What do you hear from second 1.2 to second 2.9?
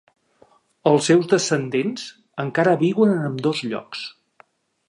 descendents encara